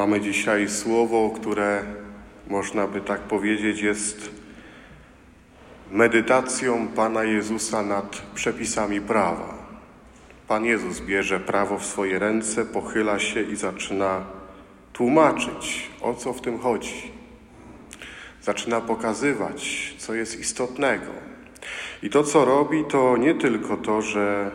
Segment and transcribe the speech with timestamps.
[0.00, 1.82] Mamy dzisiaj słowo, które
[2.48, 4.30] można by tak powiedzieć jest
[5.90, 9.54] medytacją Pana Jezusa nad przepisami prawa.
[10.48, 14.24] Pan Jezus bierze prawo w swoje ręce, pochyla się i zaczyna
[14.92, 17.12] tłumaczyć, o co w tym chodzi.
[18.42, 21.12] Zaczyna pokazywać, co jest istotnego.
[22.02, 24.50] I to, co robi, to nie tylko to, że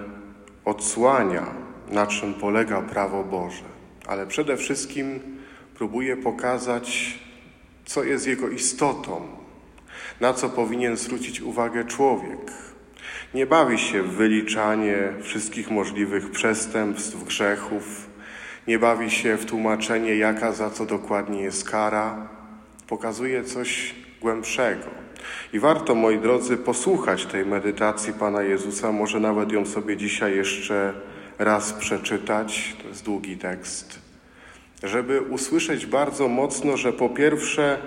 [0.65, 1.45] odsłania,
[1.91, 3.63] na czym polega prawo Boże,
[4.07, 5.34] ale przede wszystkim
[5.75, 7.19] próbuje pokazać,
[7.85, 9.27] co jest jego istotą,
[10.19, 12.51] na co powinien zwrócić uwagę człowiek.
[13.33, 18.09] Nie bawi się w wyliczanie wszystkich możliwych przestępstw, grzechów,
[18.67, 22.27] nie bawi się w tłumaczenie, jaka za co dokładnie jest kara.
[22.87, 24.89] Pokazuje coś głębszego.
[25.53, 30.93] I warto, moi drodzy, posłuchać tej medytacji Pana Jezusa, może nawet ją sobie dzisiaj jeszcze
[31.39, 32.75] raz przeczytać.
[32.81, 34.04] To jest długi tekst.
[34.85, 37.77] Żeby usłyszeć bardzo mocno, że po pierwsze,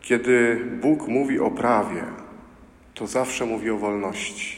[0.00, 2.04] kiedy Bóg mówi o prawie,
[2.94, 4.56] to zawsze mówi o wolności.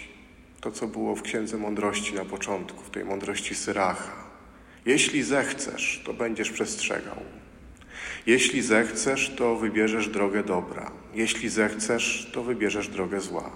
[0.60, 4.12] To, co było w Księdze Mądrości na początku, w tej mądrości Syracha.
[4.86, 7.16] Jeśli zechcesz, to będziesz przestrzegał.
[8.26, 10.90] Jeśli zechcesz, to wybierzesz drogę dobra.
[11.14, 13.50] Jeśli zechcesz, to wybierzesz drogę zła.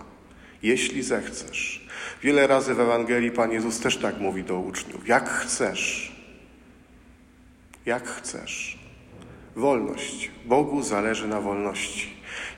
[0.62, 1.86] Jeśli zechcesz.
[2.22, 5.08] Wiele razy w Ewangelii Pan Jezus też tak mówi do uczniów.
[5.08, 6.19] Jak chcesz.
[7.91, 8.78] Jak chcesz.
[9.56, 10.30] Wolność.
[10.44, 12.10] Bogu zależy na wolności.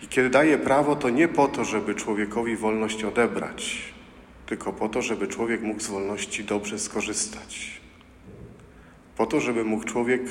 [0.03, 3.93] I kiedy daje prawo, to nie po to, żeby człowiekowi wolność odebrać,
[4.47, 7.81] tylko po to, żeby człowiek mógł z wolności dobrze skorzystać.
[9.17, 10.23] Po to, żeby mógł człowiek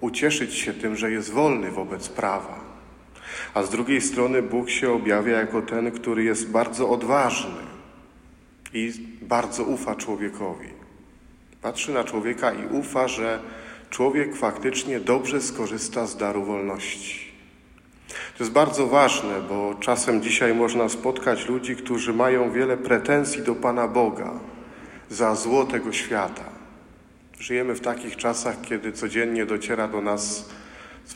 [0.00, 2.60] ucieszyć się tym, że jest wolny wobec prawa.
[3.54, 7.60] A z drugiej strony Bóg się objawia jako ten, który jest bardzo odważny
[8.72, 10.68] i bardzo ufa człowiekowi.
[11.62, 13.40] Patrzy na człowieka i ufa, że
[13.90, 17.26] człowiek faktycznie dobrze skorzysta z daru wolności.
[18.08, 23.54] To jest bardzo ważne, bo czasem dzisiaj można spotkać ludzi, którzy mają wiele pretensji do
[23.54, 24.30] Pana Boga
[25.10, 26.44] za zło tego świata.
[27.38, 30.48] Żyjemy w takich czasach, kiedy codziennie dociera do nas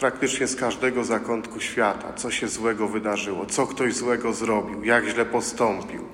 [0.01, 5.25] praktycznie z każdego zakątku świata, co się złego wydarzyło, co ktoś złego zrobił, jak źle
[5.25, 6.05] postąpił.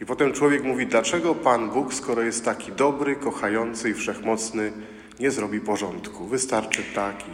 [0.00, 4.72] I potem człowiek mówi, dlaczego Pan Bóg, skoro jest taki dobry, kochający i wszechmocny,
[5.20, 6.26] nie zrobi porządku.
[6.26, 7.30] Wystarczy taki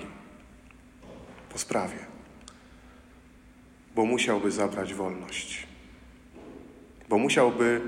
[1.52, 1.98] po sprawie,
[3.94, 5.66] bo musiałby zabrać wolność,
[7.08, 7.80] bo musiałby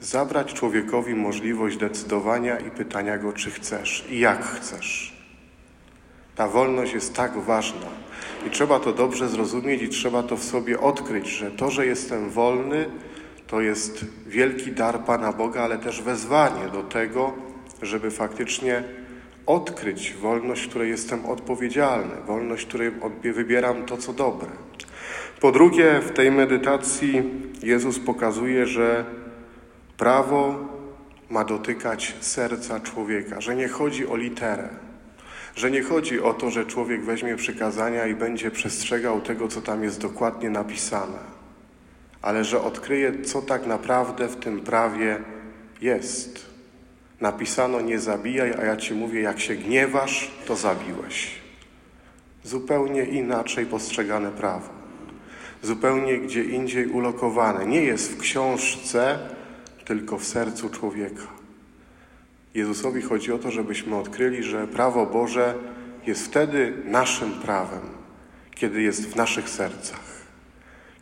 [0.00, 5.22] zabrać człowiekowi możliwość decydowania i pytania go, czy chcesz i jak chcesz.
[6.36, 7.86] Ta wolność jest tak ważna
[8.46, 12.30] i trzeba to dobrze zrozumieć i trzeba to w sobie odkryć, że to, że jestem
[12.30, 12.90] wolny,
[13.46, 17.32] to jest wielki dar Pana Boga, ale też wezwanie do tego,
[17.82, 18.82] żeby faktycznie
[19.46, 22.92] odkryć wolność, której jestem odpowiedzialny, wolność, której
[23.22, 24.48] wybieram to, co dobre.
[25.40, 27.22] Po drugie, w tej medytacji
[27.62, 29.04] Jezus pokazuje, że
[29.96, 30.54] prawo
[31.30, 34.68] ma dotykać serca człowieka, że nie chodzi o literę,
[35.56, 39.84] że nie chodzi o to, że człowiek weźmie przykazania i będzie przestrzegał tego, co tam
[39.84, 41.18] jest dokładnie napisane,
[42.22, 45.18] ale że odkryje, co tak naprawdę w tym prawie
[45.80, 46.51] jest.
[47.22, 51.30] Napisano nie zabijaj, a ja ci mówię, jak się gniewasz, to zabiłeś.
[52.44, 54.68] Zupełnie inaczej postrzegane prawo.
[55.62, 57.66] Zupełnie gdzie indziej ulokowane.
[57.66, 59.18] Nie jest w książce,
[59.84, 61.26] tylko w sercu człowieka.
[62.54, 65.54] Jezusowi chodzi o to, żebyśmy odkryli, że prawo Boże
[66.06, 67.82] jest wtedy naszym prawem,
[68.54, 70.21] kiedy jest w naszych sercach.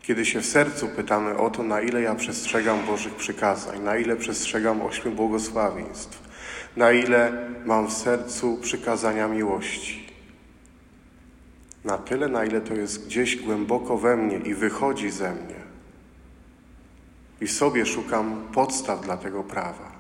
[0.03, 4.17] Kiedy się w sercu pytamy o to, na ile ja przestrzegam Bożych przykazań, na ile
[4.17, 6.23] przestrzegam ośmiu błogosławieństw,
[6.77, 7.33] na ile
[7.65, 10.11] mam w sercu przykazania miłości.
[11.85, 15.61] Na tyle, na ile to jest gdzieś głęboko we mnie i wychodzi ze mnie.
[17.41, 19.93] I sobie szukam podstaw dla tego prawa,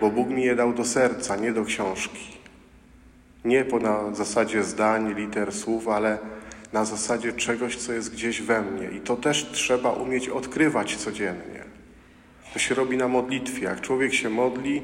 [0.00, 2.36] bo Bóg mi je dał do serca, nie do książki.
[3.44, 6.18] Nie po na zasadzie zdań, liter, słów, ale
[6.76, 8.90] na zasadzie czegoś, co jest gdzieś we mnie.
[8.90, 11.64] I to też trzeba umieć odkrywać codziennie.
[12.52, 13.64] To się robi na modlitwie.
[13.64, 14.82] Jak człowiek się modli,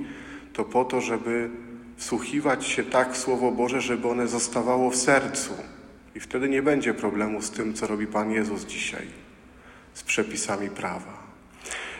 [0.53, 1.51] to po to, żeby
[1.97, 5.55] wsłuchiwać się tak w Słowo Boże, żeby one zostawało w sercu.
[6.15, 9.07] I wtedy nie będzie problemu z tym, co robi Pan Jezus dzisiaj,
[9.95, 11.23] z przepisami prawa.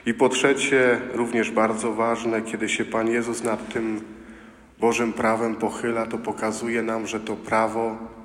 [0.07, 4.01] I po trzecie, również bardzo ważne, kiedy się Pan Jezus nad tym
[4.81, 8.22] Bożym prawem pochyla, to pokazuje nam, że to prawo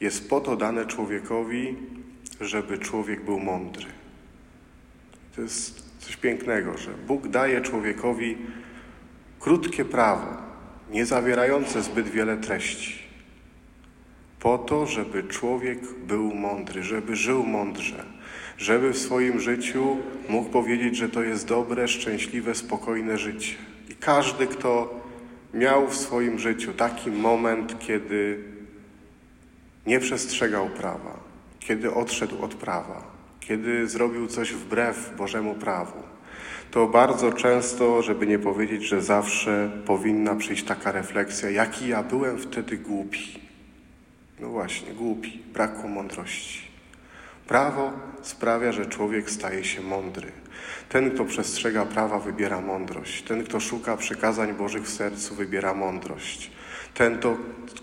[0.00, 1.76] jest po to dane człowiekowi,
[2.40, 3.86] żeby człowiek był mądry.
[5.36, 8.36] To jest coś pięknego, że Bóg daje człowiekowi
[9.40, 10.36] krótkie prawo,
[10.90, 13.08] nie zawierające zbyt wiele treści,
[14.40, 18.04] Po to, żeby człowiek był mądry, żeby żył mądrze,
[18.58, 19.96] żeby w swoim życiu
[20.28, 23.54] mógł powiedzieć, że to jest dobre, szczęśliwe, spokojne życie.
[23.88, 25.00] I każdy, kto
[25.54, 28.44] miał w swoim życiu taki moment, kiedy
[29.88, 31.20] nie przestrzegał prawa,
[31.60, 33.02] kiedy odszedł od prawa,
[33.40, 36.02] kiedy zrobił coś wbrew Bożemu prawu,
[36.70, 42.38] to bardzo często, żeby nie powiedzieć, że zawsze powinna przyjść taka refleksja, jaki ja byłem
[42.38, 43.40] wtedy głupi.
[44.40, 46.60] No właśnie, głupi, brakło mądrości.
[47.46, 47.92] Prawo
[48.22, 50.32] sprawia, że człowiek staje się mądry.
[50.88, 53.22] Ten, kto przestrzega prawa, wybiera mądrość.
[53.22, 56.50] Ten, kto szuka przykazań Bożych w sercu, wybiera mądrość.
[56.94, 57.36] Ten, kto,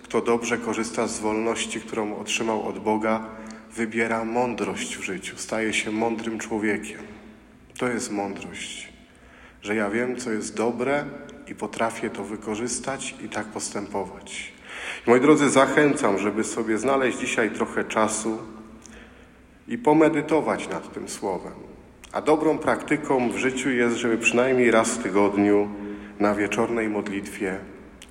[0.04, 3.26] kto dobrze korzysta z wolności, którą otrzymał od Boga,
[3.76, 7.00] wybiera mądrość w życiu, staje się mądrym człowiekiem.
[7.78, 8.94] To jest mądrość,
[9.62, 11.06] że ja wiem, co jest dobre
[11.48, 14.54] i potrafię to wykorzystać i tak postępować.
[15.08, 18.38] Moi drodzy, zachęcam, żeby sobie znaleźć dzisiaj trochę czasu
[19.68, 21.54] i pomedytować nad tym słowem.
[22.12, 25.70] A dobrą praktyką w życiu jest, żeby przynajmniej raz w tygodniu
[26.20, 27.60] na wieczornej modlitwie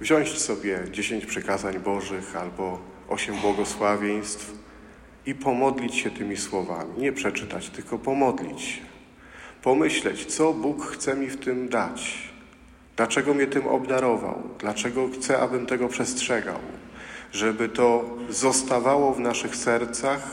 [0.04, 2.78] wziąć sobie dziesięć przykazań Bożych albo
[3.08, 4.52] osiem błogosławieństw
[5.26, 6.90] i pomodlić się tymi słowami.
[6.98, 8.82] Nie przeczytać, tylko pomodlić się.
[9.62, 12.32] Pomyśleć, co Bóg chce mi w tym dać.
[12.96, 14.42] Dlaczego mnie tym obdarował?
[14.58, 16.58] Dlaczego chce, abym tego przestrzegał?
[17.32, 20.30] Żeby to zostawało w naszych sercach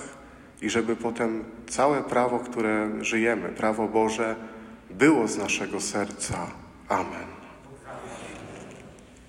[0.61, 4.35] i żeby potem całe prawo, które żyjemy, prawo Boże,
[4.89, 6.47] było z naszego serca.
[6.89, 7.40] Amen.